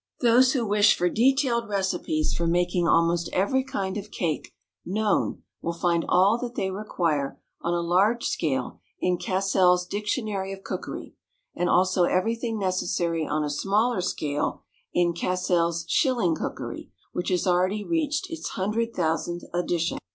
Those 0.21 0.53
who 0.53 0.65
wish 0.65 0.97
for 0.97 1.09
detailed 1.09 1.69
recipes 1.69 2.33
for 2.33 2.47
making 2.47 2.87
almost 2.87 3.29
every 3.31 3.63
kind 3.63 3.97
of 3.97 4.09
cake 4.09 4.51
known 4.83 5.43
will 5.61 5.73
find 5.77 6.03
all 6.09 6.39
that 6.39 6.55
they 6.55 6.71
require 6.71 7.39
on 7.61 7.75
a 7.75 7.81
large 7.81 8.25
scale 8.25 8.79
in 8.99 9.19
"Cassell's 9.19 9.85
Dictionary 9.85 10.51
of 10.53 10.63
Cookery," 10.63 11.13
and 11.55 11.69
also 11.69 12.05
everything 12.05 12.57
necessary 12.57 13.27
on 13.27 13.43
a 13.43 13.49
smaller 13.51 14.01
scale 14.01 14.63
in 14.91 15.13
"Cassell's 15.13 15.85
Shilling 15.87 16.33
Cookery," 16.33 16.89
which 17.13 17.29
has 17.29 17.45
already 17.45 17.83
reached 17.83 18.31
its 18.31 18.49
hundred 18.49 18.95
thousandth 18.95 19.43
edition. 19.53 19.99